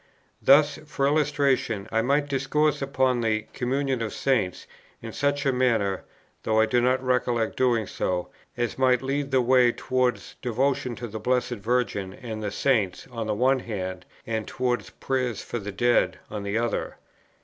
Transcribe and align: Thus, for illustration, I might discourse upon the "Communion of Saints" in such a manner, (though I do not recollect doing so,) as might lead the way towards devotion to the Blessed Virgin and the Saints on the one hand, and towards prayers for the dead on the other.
Thus, 0.41 0.79
for 0.87 1.05
illustration, 1.05 1.87
I 1.91 2.01
might 2.01 2.27
discourse 2.27 2.81
upon 2.81 3.21
the 3.21 3.45
"Communion 3.53 4.01
of 4.01 4.13
Saints" 4.13 4.65
in 4.99 5.13
such 5.13 5.45
a 5.45 5.53
manner, 5.53 6.05
(though 6.41 6.59
I 6.59 6.65
do 6.65 6.81
not 6.81 7.03
recollect 7.03 7.55
doing 7.55 7.85
so,) 7.85 8.29
as 8.57 8.79
might 8.79 9.03
lead 9.03 9.29
the 9.29 9.43
way 9.43 9.71
towards 9.71 10.37
devotion 10.41 10.95
to 10.95 11.07
the 11.07 11.19
Blessed 11.19 11.57
Virgin 11.61 12.13
and 12.13 12.41
the 12.41 12.49
Saints 12.49 13.07
on 13.11 13.27
the 13.27 13.35
one 13.35 13.59
hand, 13.59 14.07
and 14.25 14.47
towards 14.47 14.89
prayers 14.89 15.43
for 15.43 15.59
the 15.59 15.71
dead 15.71 16.17
on 16.31 16.41
the 16.41 16.57
other. 16.57 16.97